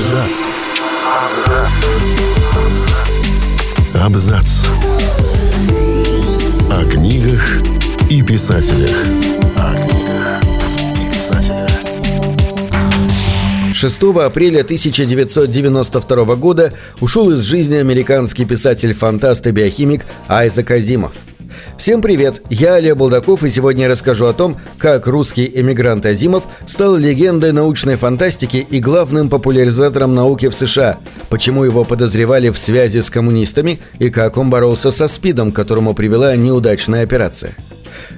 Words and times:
Абзац. 0.00 0.54
Абзац. 3.94 4.66
О 6.70 6.90
книгах 6.90 7.60
и 8.08 8.22
писателях. 8.22 8.96
О 9.56 9.74
книгах 9.74 10.42
и 10.96 11.14
писателях. 11.14 11.70
6 13.74 14.02
апреля 14.24 14.60
1992 14.62 16.34
года 16.36 16.72
ушел 17.02 17.30
из 17.32 17.40
жизни 17.40 17.76
американский 17.76 18.46
писатель-фантаст 18.46 19.46
и 19.48 19.50
биохимик 19.50 20.06
Айзек 20.28 20.70
Азимов. 20.70 21.12
Всем 21.78 22.02
привет, 22.02 22.42
я 22.50 22.74
Олег 22.74 22.96
Булдаков 22.96 23.42
и 23.42 23.50
сегодня 23.50 23.84
я 23.84 23.90
расскажу 23.90 24.26
о 24.26 24.32
том, 24.32 24.56
как 24.78 25.06
русский 25.06 25.50
эмигрант 25.52 26.04
Азимов 26.06 26.44
стал 26.66 26.96
легендой 26.96 27.52
научной 27.52 27.96
фантастики 27.96 28.66
и 28.68 28.80
главным 28.80 29.28
популяризатором 29.28 30.14
науки 30.14 30.48
в 30.48 30.54
США, 30.54 30.98
почему 31.28 31.64
его 31.64 31.84
подозревали 31.84 32.50
в 32.50 32.58
связи 32.58 33.00
с 33.00 33.10
коммунистами 33.10 33.80
и 33.98 34.10
как 34.10 34.36
он 34.36 34.50
боролся 34.50 34.90
со 34.90 35.08
СПИДом, 35.08 35.52
которому 35.52 35.94
привела 35.94 36.36
неудачная 36.36 37.02
операция. 37.02 37.54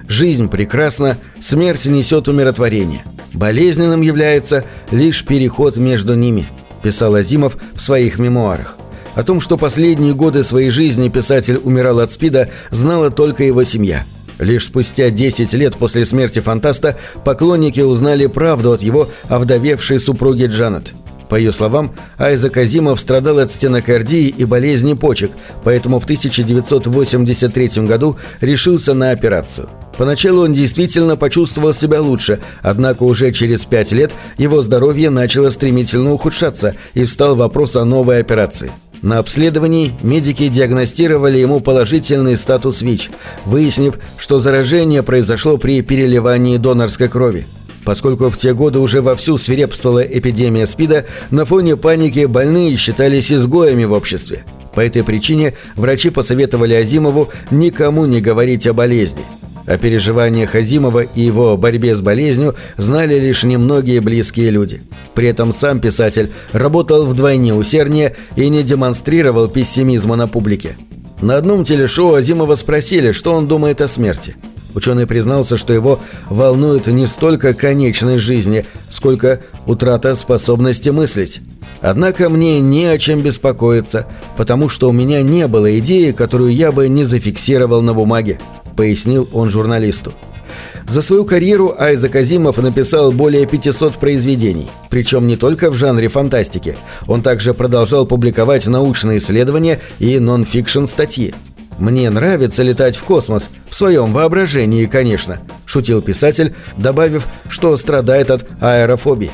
Жизнь 0.08 0.48
прекрасна, 0.48 1.16
смерть 1.40 1.86
несет 1.86 2.28
умиротворение. 2.28 3.04
Болезненным 3.32 4.02
является 4.02 4.64
лишь 4.90 5.24
переход 5.24 5.76
между 5.76 6.14
ними, 6.14 6.46
писал 6.82 7.14
Азимов 7.14 7.56
в 7.74 7.80
своих 7.80 8.18
мемуарах. 8.18 8.76
О 9.14 9.22
том, 9.22 9.40
что 9.40 9.56
последние 9.56 10.14
годы 10.14 10.42
своей 10.42 10.70
жизни 10.70 11.08
писатель 11.08 11.60
умирал 11.62 12.00
от 12.00 12.12
СПИДа, 12.12 12.48
знала 12.70 13.10
только 13.10 13.44
его 13.44 13.62
семья. 13.64 14.04
Лишь 14.38 14.64
спустя 14.64 15.10
10 15.10 15.52
лет 15.52 15.76
после 15.76 16.06
смерти 16.06 16.40
фантаста 16.40 16.96
поклонники 17.24 17.80
узнали 17.80 18.26
правду 18.26 18.72
от 18.72 18.82
его 18.82 19.08
овдовевшей 19.28 20.00
супруги 20.00 20.46
Джанет. 20.46 20.94
По 21.28 21.36
ее 21.36 21.52
словам, 21.52 21.94
Айзек 22.18 22.56
Азимов 22.58 23.00
страдал 23.00 23.38
от 23.38 23.50
стенокардии 23.50 24.28
и 24.28 24.44
болезни 24.44 24.92
почек, 24.92 25.30
поэтому 25.64 25.98
в 25.98 26.04
1983 26.04 27.86
году 27.86 28.16
решился 28.40 28.92
на 28.92 29.12
операцию. 29.12 29.68
Поначалу 29.96 30.44
он 30.44 30.52
действительно 30.52 31.16
почувствовал 31.16 31.72
себя 31.72 32.02
лучше, 32.02 32.40
однако 32.60 33.04
уже 33.04 33.32
через 33.32 33.64
пять 33.64 33.92
лет 33.92 34.12
его 34.36 34.60
здоровье 34.60 35.08
начало 35.08 35.50
стремительно 35.50 36.12
ухудшаться 36.12 36.74
и 36.92 37.04
встал 37.04 37.34
вопрос 37.36 37.76
о 37.76 37.84
новой 37.84 38.20
операции. 38.20 38.70
На 39.02 39.18
обследовании 39.18 39.92
медики 40.02 40.46
диагностировали 40.46 41.36
ему 41.36 41.58
положительный 41.58 42.36
статус 42.36 42.82
ВИЧ, 42.82 43.10
выяснив, 43.44 43.98
что 44.16 44.38
заражение 44.38 45.02
произошло 45.02 45.56
при 45.56 45.82
переливании 45.82 46.56
донорской 46.56 47.08
крови. 47.08 47.44
Поскольку 47.84 48.30
в 48.30 48.38
те 48.38 48.54
годы 48.54 48.78
уже 48.78 49.02
вовсю 49.02 49.38
свирепствовала 49.38 50.00
эпидемия 50.00 50.68
СПИДа, 50.68 51.06
на 51.32 51.44
фоне 51.44 51.76
паники 51.76 52.26
больные 52.26 52.76
считались 52.76 53.32
изгоями 53.32 53.84
в 53.84 53.92
обществе. 53.92 54.44
По 54.72 54.80
этой 54.80 55.02
причине 55.02 55.54
врачи 55.74 56.10
посоветовали 56.10 56.74
Азимову 56.74 57.28
никому 57.50 58.06
не 58.06 58.20
говорить 58.20 58.68
о 58.68 58.72
болезни. 58.72 59.24
О 59.66 59.78
переживаниях 59.78 60.54
Азимова 60.54 61.00
и 61.00 61.20
его 61.20 61.56
борьбе 61.56 61.94
с 61.94 62.00
болезнью 62.00 62.56
знали 62.76 63.18
лишь 63.18 63.44
немногие 63.44 64.00
близкие 64.00 64.50
люди. 64.50 64.82
При 65.14 65.28
этом 65.28 65.52
сам 65.52 65.80
писатель 65.80 66.30
работал 66.52 67.06
вдвойне 67.06 67.54
усерднее 67.54 68.16
и 68.34 68.48
не 68.48 68.62
демонстрировал 68.62 69.48
пессимизма 69.48 70.16
на 70.16 70.26
публике. 70.26 70.76
На 71.20 71.36
одном 71.36 71.64
телешоу 71.64 72.14
Азимова 72.14 72.56
спросили, 72.56 73.12
что 73.12 73.34
он 73.34 73.46
думает 73.46 73.80
о 73.80 73.86
смерти. 73.86 74.34
Ученый 74.74 75.06
признался, 75.06 75.56
что 75.56 75.72
его 75.72 76.00
волнует 76.28 76.86
не 76.88 77.06
столько 77.06 77.54
конечность 77.54 78.22
жизни, 78.22 78.66
сколько 78.90 79.40
утрата 79.66 80.16
способности 80.16 80.88
мыслить. 80.88 81.40
Однако 81.80 82.28
мне 82.28 82.60
не 82.60 82.86
о 82.86 82.98
чем 82.98 83.20
беспокоиться, 83.20 84.06
потому 84.36 84.68
что 84.68 84.88
у 84.88 84.92
меня 84.92 85.22
не 85.22 85.46
было 85.46 85.78
идеи, 85.78 86.12
которую 86.12 86.54
я 86.54 86.72
бы 86.72 86.88
не 86.88 87.04
зафиксировал 87.04 87.82
на 87.82 87.92
бумаге, 87.92 88.38
пояснил 88.76 89.28
он 89.32 89.50
журналисту. 89.50 90.12
За 90.88 91.00
свою 91.00 91.24
карьеру 91.24 91.74
Айзек 91.78 92.16
Азимов 92.16 92.58
написал 92.58 93.12
более 93.12 93.46
500 93.46 93.94
произведений, 93.94 94.68
причем 94.90 95.26
не 95.26 95.36
только 95.36 95.70
в 95.70 95.74
жанре 95.74 96.08
фантастики. 96.08 96.76
Он 97.06 97.22
также 97.22 97.54
продолжал 97.54 98.06
публиковать 98.06 98.66
научные 98.66 99.18
исследования 99.18 99.80
и 99.98 100.18
нон-фикшн 100.18 100.86
статьи. 100.86 101.34
«Мне 101.78 102.10
нравится 102.10 102.62
летать 102.62 102.96
в 102.96 103.02
космос, 103.02 103.48
в 103.68 103.74
своем 103.74 104.12
воображении, 104.12 104.84
конечно»,– 104.84 105.38
шутил 105.66 106.02
писатель, 106.02 106.54
добавив, 106.76 107.26
что 107.48 107.76
страдает 107.76 108.30
от 108.30 108.44
аэрофобии. 108.60 109.30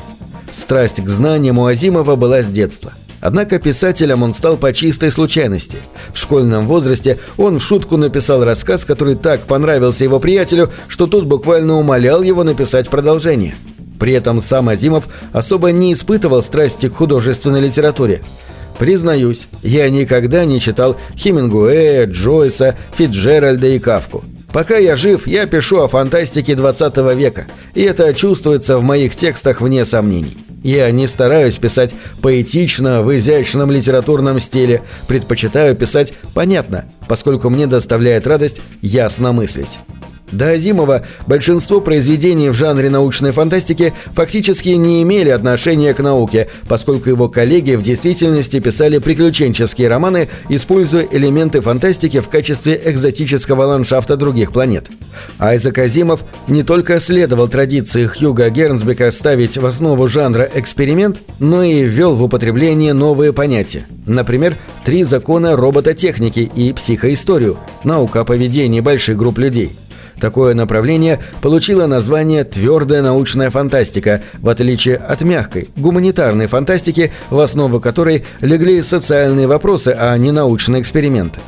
Страсть 0.51 1.03
к 1.03 1.09
знаниям 1.09 1.59
у 1.59 1.65
Азимова 1.65 2.15
была 2.15 2.41
с 2.41 2.47
детства. 2.47 2.93
Однако 3.21 3.59
писателем 3.59 4.23
он 4.23 4.33
стал 4.33 4.57
по 4.57 4.73
чистой 4.73 5.11
случайности. 5.11 5.77
В 6.13 6.17
школьном 6.17 6.67
возрасте 6.67 7.17
он 7.37 7.59
в 7.59 7.63
шутку 7.63 7.97
написал 7.97 8.43
рассказ, 8.43 8.85
который 8.85 9.15
так 9.15 9.41
понравился 9.41 10.03
его 10.03 10.19
приятелю, 10.19 10.69
что 10.87 11.07
тот 11.07 11.25
буквально 11.25 11.77
умолял 11.77 12.21
его 12.21 12.43
написать 12.43 12.89
продолжение. 12.89 13.55
При 13.99 14.13
этом 14.13 14.41
сам 14.41 14.69
Азимов 14.69 15.05
особо 15.33 15.71
не 15.71 15.93
испытывал 15.93 16.41
страсти 16.41 16.87
к 16.87 16.95
художественной 16.95 17.59
литературе. 17.59 18.21
Признаюсь, 18.77 19.47
я 19.61 19.89
никогда 19.89 20.45
не 20.45 20.61
читал 20.61 20.95
Хемингуэя, 21.17 22.05
Джойса, 22.05 22.77
Фитджеральда 22.97 23.67
и 23.67 23.79
Кавку. 23.79 24.23
Пока 24.53 24.77
я 24.77 24.95
жив, 24.95 25.27
я 25.27 25.45
пишу 25.45 25.79
о 25.79 25.89
фантастике 25.89 26.55
20 26.55 26.95
века, 27.15 27.45
и 27.75 27.83
это 27.83 28.13
чувствуется 28.13 28.77
в 28.77 28.83
моих 28.83 29.15
текстах 29.15 29.59
вне 29.59 29.85
сомнений. 29.85 30.37
Я 30.63 30.89
не 30.91 31.07
стараюсь 31.07 31.57
писать 31.57 31.95
поэтично, 32.21 33.01
в 33.01 33.15
изящном 33.15 33.71
литературном 33.71 34.39
стиле, 34.39 34.81
предпочитаю 35.07 35.75
писать 35.75 36.13
понятно, 36.33 36.85
поскольку 37.07 37.49
мне 37.49 37.67
доставляет 37.67 38.27
радость 38.27 38.61
ясно 38.81 39.31
мыслить. 39.31 39.79
До 40.31 40.51
Азимова 40.51 41.05
большинство 41.27 41.81
произведений 41.81 42.49
в 42.49 42.53
жанре 42.53 42.89
научной 42.89 43.31
фантастики 43.31 43.93
фактически 44.13 44.69
не 44.69 45.01
имели 45.01 45.29
отношения 45.29 45.93
к 45.93 45.99
науке, 45.99 46.47
поскольку 46.67 47.09
его 47.09 47.29
коллеги 47.29 47.73
в 47.73 47.81
действительности 47.81 48.59
писали 48.59 48.99
приключенческие 48.99 49.87
романы, 49.87 50.29
используя 50.49 51.07
элементы 51.09 51.61
фантастики 51.61 52.19
в 52.19 52.29
качестве 52.29 52.79
экзотического 52.85 53.63
ландшафта 53.63 54.17
других 54.17 54.51
планет. 54.51 54.85
Айзек 55.39 55.79
Азимов 55.79 56.23
не 56.47 56.63
только 56.63 56.99
следовал 56.99 57.47
традиции 57.47 58.05
Хьюга 58.05 58.49
Гернсбека 58.49 59.11
ставить 59.11 59.57
в 59.57 59.65
основу 59.65 60.07
жанра 60.07 60.49
эксперимент, 60.53 61.21
но 61.39 61.63
и 61.63 61.83
ввел 61.83 62.15
в 62.15 62.23
употребление 62.23 62.93
новые 62.93 63.33
понятия. 63.33 63.85
Например, 64.05 64.57
три 64.85 65.03
закона 65.03 65.55
робототехники 65.55 66.39
и 66.39 66.71
психоисторию, 66.73 67.57
наука 67.83 68.21
о 68.21 68.25
поведении 68.25 68.79
больших 68.79 69.17
групп 69.17 69.39
людей– 69.39 69.71
Такое 70.19 70.53
направление 70.53 71.19
получило 71.41 71.87
название 71.87 72.43
«твердая 72.43 73.01
научная 73.01 73.49
фантастика», 73.49 74.21
в 74.39 74.49
отличие 74.49 74.97
от 74.97 75.21
мягкой, 75.21 75.69
гуманитарной 75.75 76.47
фантастики, 76.47 77.11
в 77.29 77.39
основу 77.39 77.79
которой 77.79 78.25
легли 78.41 78.81
социальные 78.81 79.47
вопросы, 79.47 79.95
а 79.97 80.15
не 80.17 80.31
научные 80.31 80.81
эксперименты. 80.81 81.39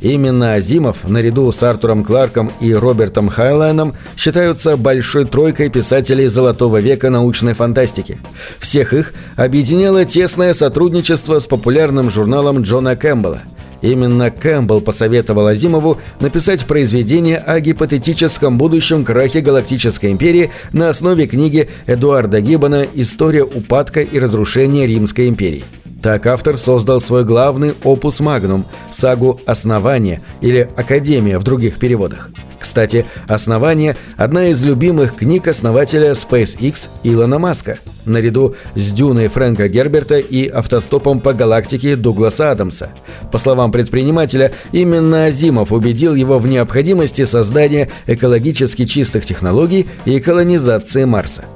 Именно 0.00 0.54
Азимов, 0.54 1.06
наряду 1.06 1.52
с 1.52 1.62
Артуром 1.62 2.04
Кларком 2.04 2.50
и 2.60 2.72
Робертом 2.72 3.28
Хайнлайном, 3.28 3.94
считаются 4.16 4.78
большой 4.78 5.26
тройкой 5.26 5.68
писателей 5.68 6.28
золотого 6.28 6.80
века 6.80 7.10
научной 7.10 7.52
фантастики. 7.52 8.18
Всех 8.60 8.94
их 8.94 9.12
объединяло 9.36 10.06
тесное 10.06 10.54
сотрудничество 10.54 11.38
с 11.38 11.46
популярным 11.46 12.10
журналом 12.10 12.62
Джона 12.62 12.96
Кэмпбелла– 12.96 13.42
Именно 13.82 14.30
Кэмпбелл 14.30 14.80
посоветовал 14.80 15.46
Азимову 15.46 15.98
написать 16.20 16.66
произведение 16.66 17.38
о 17.38 17.60
гипотетическом 17.60 18.58
будущем 18.58 19.04
крахе 19.04 19.40
Галактической 19.40 20.12
империи 20.12 20.50
на 20.72 20.90
основе 20.90 21.26
книги 21.26 21.68
Эдуарда 21.86 22.40
Гиббона 22.40 22.86
«История 22.94 23.44
упадка 23.44 24.00
и 24.00 24.18
разрушения 24.18 24.86
Римской 24.86 25.28
империи». 25.28 25.64
Так 26.02 26.26
автор 26.26 26.56
создал 26.56 27.00
свой 27.00 27.24
главный 27.24 27.74
опус 27.84 28.20
магнум– 28.20 28.64
сагу 28.92 29.40
«Основание» 29.46 30.20
или 30.40 30.68
«Академия» 30.76 31.38
в 31.38 31.44
других 31.44 31.78
переводах. 31.78 32.30
Кстати, 32.60 33.06
«Основание»– 33.26 33.96
одна 34.18 34.48
из 34.48 34.62
любимых 34.62 35.16
книг 35.16 35.48
основателя 35.48 36.12
SpaceX 36.12 36.88
Илона 37.02 37.38
Маска, 37.38 37.78
наряду 38.04 38.54
с 38.74 38.92
«Дюной» 38.92 39.28
Фрэнка 39.28 39.68
Герберта 39.68 40.18
и 40.18 40.46
«Автостопом 40.46 41.20
по 41.20 41.32
галактике» 41.32 41.96
Дугласа 41.96 42.50
Адамса. 42.50 42.90
По 43.32 43.38
словам 43.38 43.72
предпринимателя, 43.72 44.52
именно 44.72 45.24
Азимов 45.24 45.72
убедил 45.72 46.14
его 46.14 46.38
в 46.38 46.46
необходимости 46.46 47.24
создания 47.24 47.90
экологически 48.06 48.84
чистых 48.84 49.24
технологий 49.24 49.88
и 50.04 50.20
колонизации 50.20 51.04
Марса. 51.04 51.46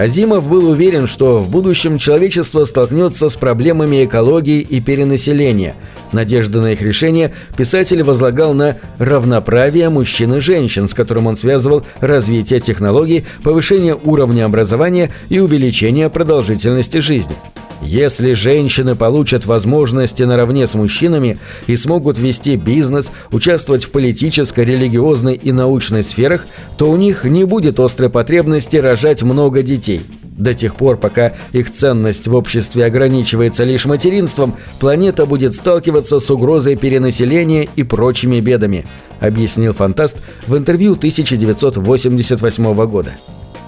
Азимов 0.00 0.48
был 0.48 0.70
уверен, 0.70 1.06
что 1.06 1.40
в 1.40 1.50
будущем 1.50 1.98
человечество 1.98 2.64
столкнется 2.64 3.28
с 3.28 3.36
проблемами 3.36 4.06
экологии 4.06 4.60
и 4.60 4.80
перенаселения. 4.80 5.74
Надежда 6.10 6.62
на 6.62 6.72
их 6.72 6.80
решение 6.80 7.32
писатель 7.54 8.02
возлагал 8.02 8.54
на 8.54 8.78
равноправие 8.98 9.90
мужчин 9.90 10.36
и 10.36 10.40
женщин, 10.40 10.88
с 10.88 10.94
которым 10.94 11.26
он 11.26 11.36
связывал 11.36 11.84
развитие 12.00 12.60
технологий, 12.60 13.26
повышение 13.44 13.94
уровня 13.94 14.46
образования 14.46 15.10
и 15.28 15.38
увеличение 15.38 16.08
продолжительности 16.08 16.96
жизни. 16.96 17.36
Если 17.82 18.34
женщины 18.34 18.94
получат 18.94 19.46
возможности 19.46 20.22
наравне 20.22 20.66
с 20.66 20.74
мужчинами 20.74 21.38
и 21.66 21.76
смогут 21.76 22.18
вести 22.18 22.56
бизнес, 22.56 23.10
участвовать 23.30 23.84
в 23.84 23.90
политической, 23.90 24.64
религиозной 24.64 25.34
и 25.34 25.50
научной 25.50 26.04
сферах, 26.04 26.46
то 26.76 26.90
у 26.90 26.96
них 26.96 27.24
не 27.24 27.44
будет 27.44 27.80
острой 27.80 28.10
потребности 28.10 28.76
рожать 28.76 29.22
много 29.22 29.62
детей. 29.62 30.02
До 30.22 30.54
тех 30.54 30.74
пор, 30.74 30.96
пока 30.96 31.32
их 31.52 31.70
ценность 31.70 32.26
в 32.26 32.34
обществе 32.34 32.84
ограничивается 32.84 33.64
лишь 33.64 33.84
материнством, 33.84 34.56
планета 34.78 35.26
будет 35.26 35.54
сталкиваться 35.54 36.20
с 36.20 36.30
угрозой 36.30 36.76
перенаселения 36.76 37.68
и 37.76 37.82
прочими 37.82 38.40
бедами, 38.40 38.86
объяснил 39.20 39.74
фантаст 39.74 40.16
в 40.46 40.56
интервью 40.56 40.92
1988 40.92 42.86
года. 42.86 43.12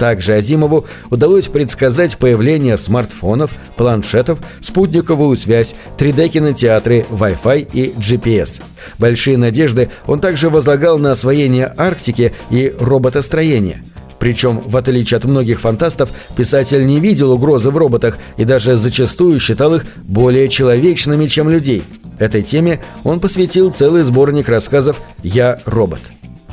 Также 0.03 0.35
Азимову 0.35 0.85
удалось 1.11 1.47
предсказать 1.47 2.19
появление 2.19 2.77
смартфонов, 2.77 3.53
планшетов, 3.77 4.41
спутниковую 4.61 5.37
связь, 5.37 5.77
3D-кинотеатры, 5.97 7.07
Wi-Fi 7.09 7.69
и 7.73 7.93
GPS. 7.93 8.61
Большие 8.99 9.39
надежды 9.39 9.91
он 10.09 10.19
также 10.19 10.51
возлагал 10.51 10.99
на 10.99 11.13
освоение 11.13 11.73
Арктики 11.77 12.35
и 12.51 12.75
роботостроение. 12.81 13.85
Причем, 14.19 14.65
в 14.67 14.77
отличие 14.77 15.19
от 15.19 15.25
многих 15.25 15.61
фантастов, 15.61 16.11
писатель 16.37 16.85
не 16.85 16.99
видел 16.99 17.31
угрозы 17.31 17.71
в 17.71 17.77
роботах 17.77 18.19
и 18.37 18.45
даже 18.45 18.75
зачастую 18.75 19.39
считал 19.39 19.77
их 19.77 19.85
более 20.03 20.49
человечными, 20.49 21.29
чем 21.29 21.49
людей. 21.49 21.85
Этой 22.19 22.43
теме 22.43 22.81
он 23.05 23.21
посвятил 23.21 23.71
целый 23.71 24.03
сборник 24.03 24.49
рассказов 24.49 25.01
«Я 25.23 25.61
робот». 25.65 26.01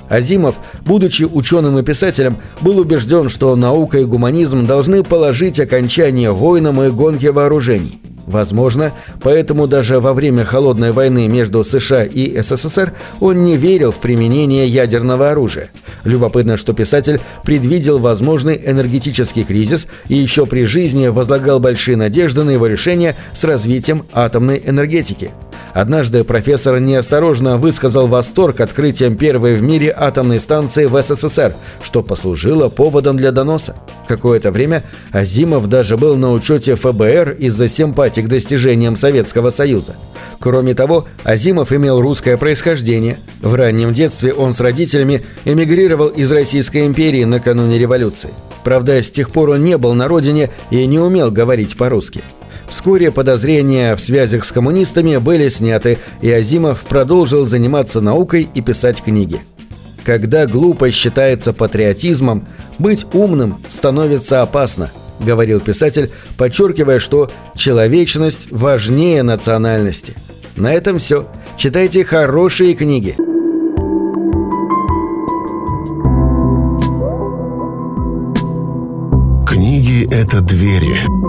Азимов, 0.09 0.55
будучи 0.85 1.23
ученым 1.23 1.77
и 1.77 1.83
писателем, 1.83 2.37
был 2.61 2.79
убежден, 2.79 3.29
что 3.29 3.55
наука 3.55 3.99
и 3.99 4.03
гуманизм 4.03 4.65
должны 4.65 5.03
положить 5.03 5.59
окончание 5.59 6.31
войнам 6.31 6.81
и 6.81 6.89
гонке 6.89 7.31
вооружений. 7.31 8.01
Возможно, 8.29 8.91
поэтому 9.23 9.65
даже 9.65 9.99
во 9.99 10.13
время 10.13 10.45
холодной 10.45 10.91
войны 10.91 11.27
между 11.27 11.63
США 11.63 12.03
и 12.03 12.39
СССР 12.39 12.93
он 13.19 13.43
не 13.43 13.57
верил 13.57 13.91
в 13.91 13.95
применение 13.95 14.67
ядерного 14.67 15.31
оружия. 15.31 15.71
Любопытно, 16.03 16.55
что 16.55 16.73
писатель 16.73 17.19
предвидел 17.43 17.97
возможный 17.97 18.61
энергетический 18.63 19.43
кризис 19.43 19.87
и 20.09 20.15
еще 20.15 20.45
при 20.45 20.65
жизни 20.65 21.07
возлагал 21.07 21.59
большие 21.59 21.97
надежды 21.97 22.43
на 22.43 22.51
его 22.51 22.67
решение 22.67 23.15
с 23.33 23.43
развитием 23.43 24.05
атомной 24.13 24.61
энергетики. 24.63 25.31
Однажды 25.79 26.25
профессор 26.25 26.77
неосторожно 26.81 27.57
высказал 27.57 28.07
восторг 28.07 28.59
открытием 28.59 29.15
первой 29.15 29.55
в 29.55 29.61
мире 29.61 29.95
атомной 29.95 30.41
станции 30.41 30.87
в 30.87 31.01
СССР, 31.01 31.53
что 31.81 32.03
послужило 32.03 32.67
поводом 32.67 33.15
для 33.15 33.31
доноса. 33.31 33.77
Какое-то 34.05 34.51
время 34.51 34.83
Азимов 35.13 35.69
даже 35.69 35.95
был 35.95 36.17
на 36.17 36.33
учете 36.33 36.75
ФБР 36.75 37.37
из-за 37.39 37.69
симпатии 37.69 38.19
к 38.19 38.27
достижениям 38.27 38.97
Советского 38.97 39.51
Союза. 39.51 39.95
Кроме 40.41 40.73
того, 40.73 41.05
Азимов 41.23 41.71
имел 41.71 42.01
русское 42.01 42.35
происхождение. 42.35 43.17
В 43.41 43.53
раннем 43.53 43.93
детстве 43.93 44.33
он 44.33 44.53
с 44.53 44.59
родителями 44.59 45.21
эмигрировал 45.45 46.09
из 46.09 46.29
Российской 46.29 46.87
империи 46.87 47.23
накануне 47.23 47.79
революции. 47.79 48.31
Правда, 48.65 49.01
с 49.01 49.09
тех 49.09 49.31
пор 49.31 49.51
он 49.51 49.63
не 49.63 49.77
был 49.77 49.93
на 49.93 50.09
родине 50.09 50.49
и 50.71 50.85
не 50.85 50.99
умел 50.99 51.31
говорить 51.31 51.77
по-русски. 51.77 52.21
Вскоре 52.69 53.11
подозрения 53.11 53.95
в 53.95 53.99
связях 53.99 54.45
с 54.45 54.51
коммунистами 54.51 55.17
были 55.17 55.49
сняты, 55.49 55.97
и 56.21 56.31
Азимов 56.31 56.81
продолжил 56.81 57.45
заниматься 57.45 57.99
наукой 57.99 58.47
и 58.53 58.61
писать 58.61 59.01
книги. 59.01 59.41
Когда 60.05 60.45
глупость 60.45 60.97
считается 60.97 61.51
патриотизмом, 61.51 62.47
быть 62.77 63.05
умным 63.13 63.57
становится 63.67 64.41
опасно, 64.41 64.89
говорил 65.19 65.59
писатель, 65.59 66.09
подчеркивая, 66.37 66.99
что 66.99 67.29
человечность 67.55 68.47
важнее 68.51 69.23
национальности. 69.23 70.15
На 70.55 70.73
этом 70.73 70.99
все. 70.99 71.27
Читайте 71.57 72.05
хорошие 72.05 72.75
книги. 72.75 73.15
Книги— 79.45 80.07
это 80.13 80.41
двери 80.41 81.28